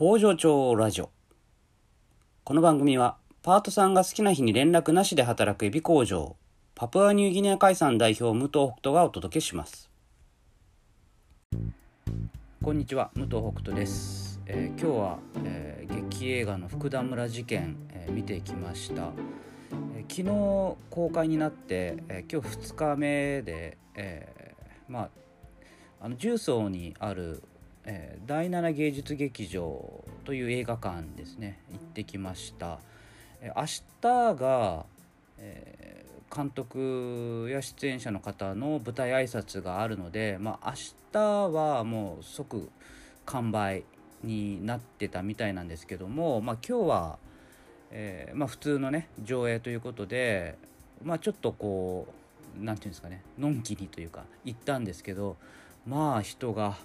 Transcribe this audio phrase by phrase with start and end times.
[0.00, 1.10] 工場長ラジオ。
[2.42, 6.36] この番組はパートさんが好きな日に連絡なしで働くエビ工場
[6.74, 9.90] パプアニューギニア海産代表武藤北斗がお届けします。
[12.64, 19.10] こんにちは武藤北斗です、えー今日は、えー劇映画の福田村事件、えー見てきました、
[19.94, 25.08] えー昨日公開になって、えー今日2日目で、えーまあ
[26.02, 27.42] あの重曹にある、
[27.92, 31.58] えー第七芸術劇場という映画館ですね。
[31.72, 32.78] 行ってきました、
[33.40, 33.66] えー明
[34.34, 34.86] 日が、
[35.38, 36.00] えー
[36.32, 40.76] 監督や出演者の方の舞台挨拶があるので、まあ、明
[41.12, 41.18] 日
[41.52, 42.70] はもう即
[43.26, 43.82] 完売
[44.22, 47.18] になってたみたいなんですけども、まあ、今日は、
[47.90, 50.56] えーまあ、普通のね上映ということで、
[51.02, 52.06] まあ、ちょっとこ
[52.56, 55.36] うなんていうんですかねのんきにというか行ったんですけど
[55.84, 56.76] まあ人が、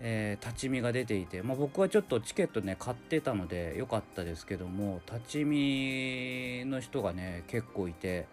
[0.00, 8.26] えー立ち見が出ていて、まあ、僕はちょっとチケットね買ってたので良かったですけども立ち見の人がね結構いて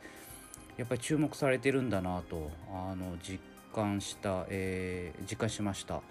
[0.78, 3.40] やっぱり注目されてるんだなとあの実
[3.74, 6.02] 感した、えー実感しました。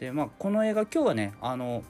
[0.00, 1.82] でまあこの映画今日はねあの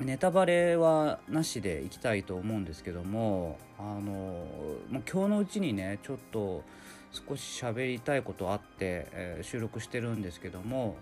[0.00, 6.62] ネタバレはなしでいきたいと思うんですけどもあのもう今日のうちにねちょっと
[7.10, 10.96] 少し喋りたいことあって、えー収録してるんですけども、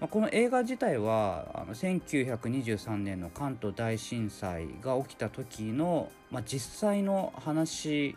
[0.00, 8.16] まあ、この映画自体はあの1923年の関東大震災が起きた時の、まあ、実際の話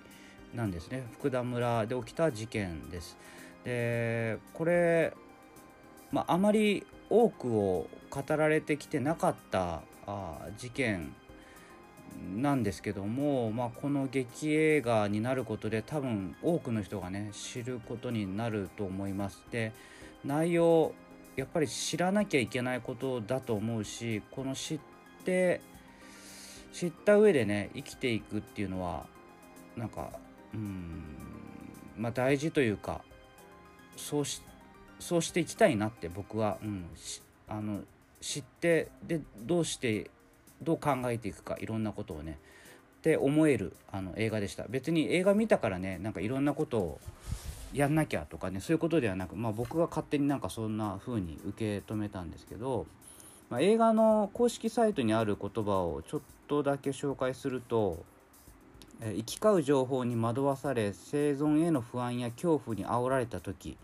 [0.56, 3.17] なんですね福田村で起きた事件です。
[3.66, 5.14] でこれ、
[6.12, 11.14] まあ、あまり多くを語られてきてなかったあ事件
[12.38, 19.44] なんですけども、まあ、この劇映画になることで多分多くの人がね知ることになると思います。
[19.52, 19.73] で
[20.23, 20.94] 内容
[21.36, 24.80] やっぱり知らなきゃいけないことだと思うしこの知っ
[25.26, 25.62] て
[26.72, 29.06] 知った上でね生きていくっていうのは
[29.75, 30.09] なんか
[30.53, 31.03] うん
[31.97, 33.02] まあ大事というか
[33.96, 34.41] そうし
[35.00, 36.85] そうしていきたいなって僕は、うん、
[37.47, 37.81] あの
[38.22, 40.09] 知ってでどうして
[40.62, 42.38] どう考えていくかいろんなことをね
[43.00, 44.63] って思えるあの映画でした。
[44.69, 47.00] 別に映画見たからねなんかいろんなことを
[47.73, 52.85] やんなきゃとかねそういうことではなく、まあ、僕が勝手になんかそんな風に受け止めたんですけど、
[53.50, 58.03] まあ、映画の公式サイトにある言葉をちょっとだけ紹介すると
[59.01, 63.78] え行き交う情報に惑わされ生存への不安や恐怖に煽られた時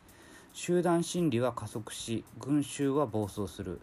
[0.53, 3.79] 集団心理は加速し群衆は暴走する。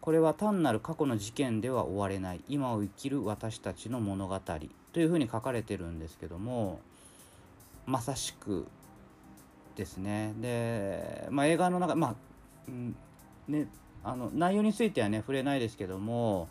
[0.00, 2.40] これは単なる過去の事件では終われない。
[2.48, 4.38] 今を生きる私たちの物語。
[4.38, 6.80] というふうに書かれてるんですけども
[7.84, 8.66] まさしく
[9.76, 10.34] ですね。
[10.40, 12.14] で、まあ、映画の中まあ、
[12.68, 12.96] うん
[13.48, 13.68] ね、
[14.02, 16.48] あの内容についてはね触れないですけども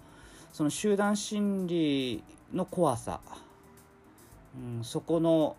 [0.51, 2.23] その集団心理
[2.53, 3.19] の怖さ
[4.55, 5.55] うん、そこの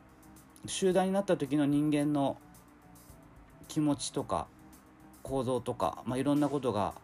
[0.67, 2.37] 集団になった時の人間の
[3.69, 4.47] 気持ちとか
[5.23, 6.95] 構造とか、まあ、いろんなことが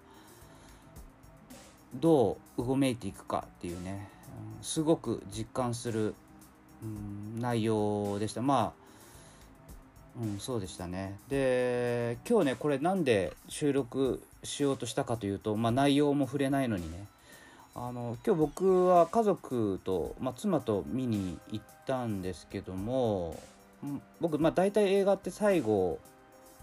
[1.95, 4.09] どううごめいていくかっていうね、
[4.55, 6.15] うんすごく実感する、
[6.83, 8.43] うん、内容でした。
[8.43, 8.80] まあ、
[10.19, 11.19] うん、そうでしたね。
[11.29, 17.07] で今日ねこれなんで収録しようとしたかというと、まあ、内容も触れないのにね。
[17.75, 23.37] あの今日僕は家族と、まあ、妻と見に行ったんですけども
[23.87, 25.99] ん僕、まあ、大体映画って最後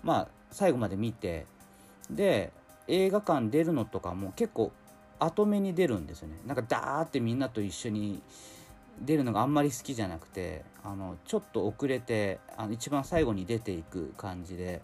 [0.04, 1.46] まあ最後まで見て
[2.12, 2.52] で
[2.88, 4.72] 映画館出るのとかも結構
[5.20, 6.36] 後目に出るんですよね。
[6.46, 8.22] なんかダーってみんなと一緒に
[9.02, 14.82] 出るのがあんまり好きじゃなくてあのちょっと遅れてあの一番最後に出ていく感じで。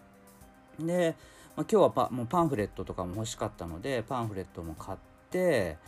[0.78, 1.14] で、
[1.56, 4.98] まあ、今日はパもうパンフレットとかも欲しかったのでパンフレットも買っ
[5.30, 5.78] て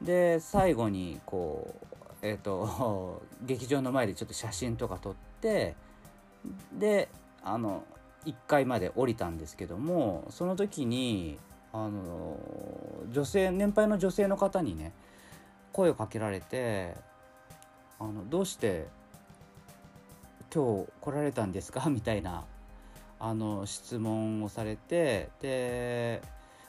[0.00, 5.74] で最後にこうえっ、と 劇場の前でちょっと写真とか撮って
[6.72, 7.08] で
[7.42, 7.84] あの
[8.26, 11.38] 1階まで降りたんですけどもその時に
[11.72, 12.36] あの
[13.10, 14.92] 女性年配の女性の方にね
[15.72, 16.94] 声をかけられて
[18.00, 18.86] 「あのどうして
[20.54, 21.88] 今日来られたんですか?
[21.90, 22.44] 」みたいな
[23.20, 26.22] あの質問をされてで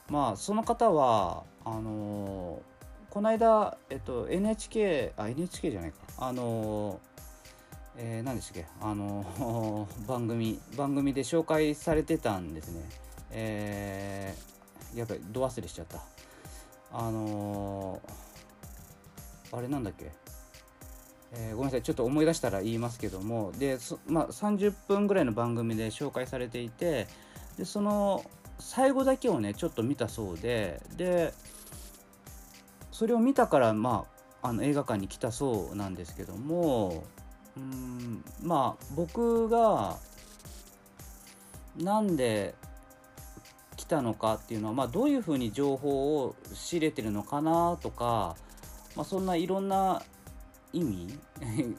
[0.09, 2.61] まあその方はあの
[3.09, 5.97] この間、えっと、NHK あ NHK じゃないか。
[6.17, 6.99] あの
[8.01, 8.65] えー、何でしたっけ？
[8.81, 12.81] あの 番組番組で紹介されてたんですね。
[13.31, 16.01] えー、やっぱりど忘れしちゃった。
[16.93, 17.99] あの
[19.51, 20.11] あれなんだっけ？
[21.33, 21.81] えーごめんなさい。
[21.81, 23.51] ちょっと思い出したら言いますけども。
[23.57, 23.77] で、
[24.07, 27.07] まあ、30分ぐらいの番組で紹介されていて
[27.57, 28.23] でその
[28.59, 31.33] 最後だけをねちょっと見たそうでで
[32.91, 34.05] それを見たからま
[34.41, 37.03] ああの映画館に来たそうなんですけども
[37.57, 39.97] うんまあ僕が
[41.77, 42.55] なんで
[43.75, 48.35] 来たのかっていうのは、まあ、どういうふうに情報を仕入れてるのかなとか、
[48.95, 50.03] まあ、そんないろんな
[50.73, 51.17] 意味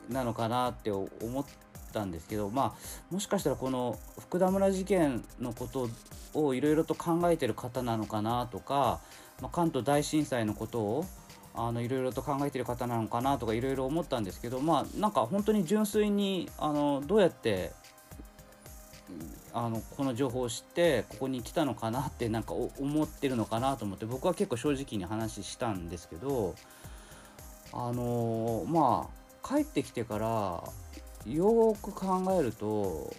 [0.08, 1.10] なのかなって思
[1.40, 1.44] っ
[1.92, 5.88] たんですけど、まあ、もしかしたらこの福田村事件のこと
[6.34, 9.00] をいろいろと考えてる方なのかなとか、
[9.40, 11.06] まあ、関東大震災のことを
[11.54, 17.72] あのいろいろと考えてる方なのかなとかいろいろ思ったんですけどまあなんか本当に純粋にあのどうやって
[19.52, 26.54] あのこの情報を知ってここに来たのかなってなんか思ってるのかなと思って僕は結構正直に話したんですけど
[27.72, 29.08] あのま
[29.44, 30.64] あ帰ってきてから
[31.26, 33.12] よく考えると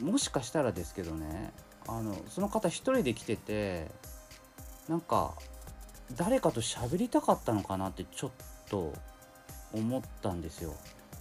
[0.00, 1.52] もしかしたらですけどね
[1.86, 3.88] あのその方一人で来てて
[4.88, 5.34] なんか
[6.16, 8.30] 誰かと喋りたかったのかなってちょっ
[8.68, 8.92] と
[9.72, 10.74] 思ったんですよ。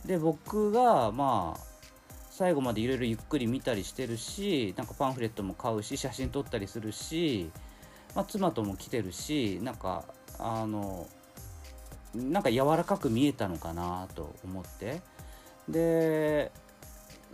[0.05, 1.73] で僕がまあ
[2.29, 7.51] 最後までいろいろゆっくり見たりしてるしなんかパンフレットも買うし写真撮ったりするし、
[8.15, 10.03] まあ、妻とも来てるしなんか
[10.39, 11.07] あの
[12.15, 15.01] なんか柔らかく見えたのかなと思って。
[15.67, 16.51] で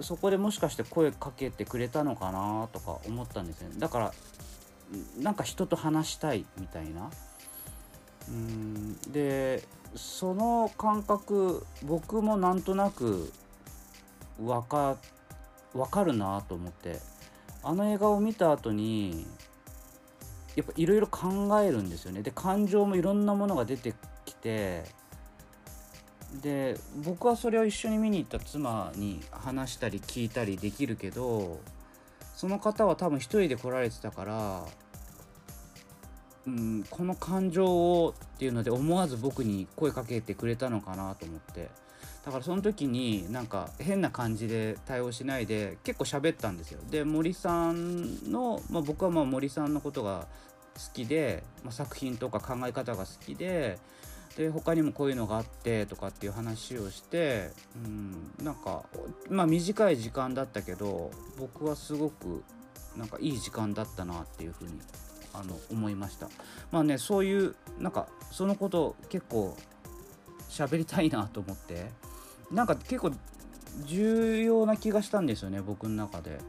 [0.02, 3.72] そこでもしかして声かけてくれたのかなとか思ったんですね。
[3.78, 4.14] だから
[5.20, 7.10] なんか人と話したいみたいな。
[8.30, 9.64] うんで
[9.96, 13.34] その感覚僕もなんとなく
[14.40, 14.98] 分か
[15.74, 17.00] 分かるなと思って。
[17.62, 19.28] あの映画を見た後に
[20.56, 21.28] やっぱいろいろ考
[21.62, 22.22] えるんですよね。
[22.22, 23.94] で感情もいろんなものが出て
[24.42, 24.84] て
[26.42, 31.60] で僕はそれを一緒に見に行った妻に話したり聞いたりできるけど
[32.36, 34.66] その方は多分一人で来られてたから
[36.48, 41.70] うん、この感情をっていうので思わず僕に声かけてくれたのかなと思って。
[42.26, 46.80] だからその時になんか変な感じで対応しないで結構喋ったんですよ。
[46.90, 50.28] で森さんの、まあ、僕はまあ森さんのことが
[50.76, 53.80] 好きで、まあ、作品とか考え方が好きで
[54.40, 58.86] で他にもこういうのがあってとかっていう話をして、うん、なんか
[59.30, 62.42] まあ短い時間だったけど僕はすごく
[62.96, 64.80] なんかいい時間だったなっていうふうに
[65.34, 66.30] あの思いました。
[66.72, 69.58] まあねそういうなんかそのこと結構
[70.50, 71.88] 喋りたいなと思って
[72.50, 73.12] なんか結構
[73.84, 76.40] 重要な気がしたんですよね僕の中で。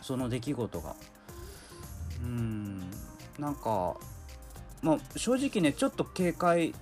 [0.00, 0.94] その出来事が。
[2.22, 2.88] うん
[3.36, 3.96] なんか
[4.80, 6.72] まあ正直ねちょっと警戒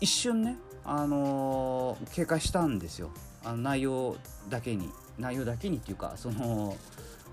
[0.00, 3.10] 一瞬ねあのー、警戒したんですよ。
[3.44, 4.16] あの内容
[4.48, 4.90] だけに。
[5.18, 6.74] 内容だけにっていうかその、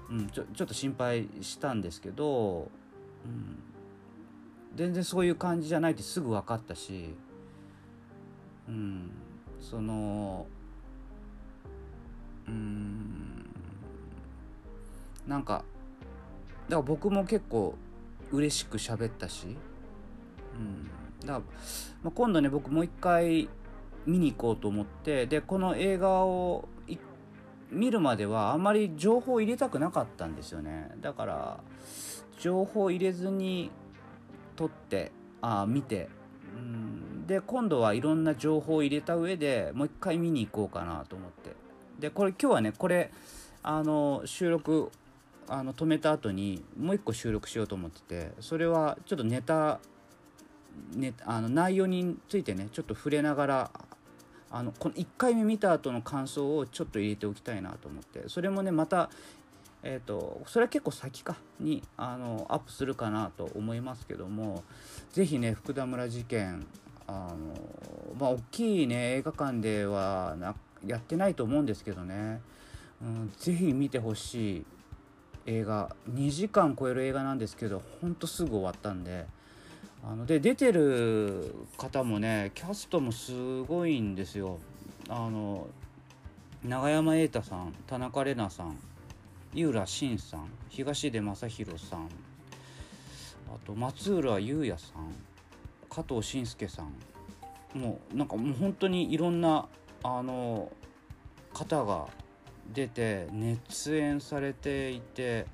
[0.09, 2.69] うん、ちょちょっと心配したんですけど
[3.25, 3.57] うん、
[4.75, 7.13] 全然そういう感じじゃないってすぐ分かったし、
[8.67, 9.11] うん、
[9.59, 10.45] その
[12.47, 13.45] うん。
[15.27, 15.63] なんか
[16.69, 17.75] だから僕も結構
[18.31, 20.89] 嬉しく喋ったし、うん、
[21.21, 21.43] だから、ま
[22.09, 23.49] あ、今度ね僕もう一回
[24.05, 26.67] 見に行こうと思ってでこの映画を
[27.69, 30.89] 見るまではあんまり情報を入れたくなかったんですよね。
[31.01, 31.59] だから
[32.39, 33.71] 情報を入れずに
[34.55, 35.11] 撮って
[35.41, 36.07] あ見て
[36.55, 41.55] うんで今度はいろんな情報を入れた上でもう一回見に行こうかなと思って。
[41.99, 43.11] でこれ今日はねこれ
[43.63, 44.91] あの収録
[45.49, 49.79] あの止めた後にもう一個収録しようと思っててそれはちょっとネタ
[50.95, 53.71] ね、あの内容についてねちょっと触れながら
[54.49, 59.09] あのこの1回目見た後の感想をちょっと入れておきたいなと思ってそれもねまた
[59.83, 64.63] えーと、それは結構先かにあのアップするかなと思いますけども
[65.13, 66.65] 是非ね福田村事件
[67.05, 67.55] あの
[68.19, 70.55] まあ大きいね映画館ではな
[70.85, 72.41] やってないと思うんですけどね、
[73.01, 74.65] うん、ぜひ見てほしい
[75.45, 79.25] 映画2時間超える映画なんですけどほんとすぐ終わったんで
[80.09, 84.57] あので出てる方もねキャストもすごいんですよ。
[85.09, 85.67] あの
[86.63, 88.77] 永山瑛太さん田中玲奈さん
[89.53, 92.07] 井浦慎さん東出正宏さんあ
[93.65, 95.13] と松浦優也さん
[95.89, 96.93] 加藤慎介さん。
[97.77, 99.67] もうなんかもう本当にいろんな
[100.03, 100.71] あの
[101.53, 102.07] 方が
[102.73, 105.45] 出て熱演されていて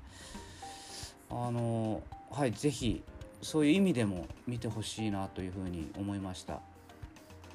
[1.28, 3.02] あのはい是非
[3.44, 6.60] そういう意味でも見てほしいなというふうに思いました。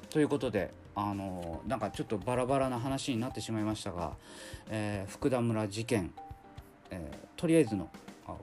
[0.08, 4.12] ということであのなんかちょっとバラバラな話になってしまいましたが、
[4.70, 6.12] えー、福田村事件
[6.90, 7.88] えー、とりあえずの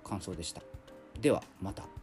[0.03, 0.61] 感想でした。
[1.21, 1.96] ではまた。